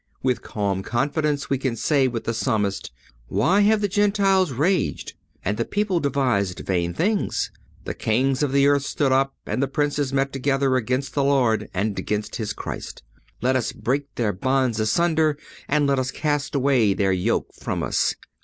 With 0.23 0.41
calm 0.41 0.81
confidence 0.81 1.51
we 1.51 1.59
can 1.59 1.75
say 1.75 2.07
with 2.07 2.23
the 2.23 2.33
Psalmist: 2.33 2.91
"Why 3.27 3.59
have 3.59 3.81
the 3.81 3.87
Gentiles 3.87 4.51
raged, 4.51 5.13
and 5.45 5.57
the 5.57 5.63
people 5.63 5.99
devised 5.99 6.61
vain 6.65 6.91
things? 6.91 7.51
The 7.85 7.93
kings 7.93 8.41
of 8.41 8.51
the 8.51 8.65
earth 8.65 8.81
stood 8.81 9.11
up, 9.11 9.35
and 9.45 9.61
the 9.61 9.67
princes 9.67 10.11
met 10.11 10.33
together, 10.33 10.75
against 10.75 11.13
the 11.13 11.23
Lord, 11.23 11.69
and 11.71 11.99
against 11.99 12.37
his 12.37 12.51
Christ. 12.51 13.03
Let 13.43 13.55
us 13.55 13.71
break 13.73 14.15
their 14.15 14.33
bonds 14.33 14.79
asunder, 14.79 15.37
and 15.67 15.85
let 15.85 15.99
us 15.99 16.09
cast 16.09 16.55
away 16.55 16.95
their 16.95 17.13
yoke 17.13 17.53
from 17.53 17.83
us. 17.83 18.15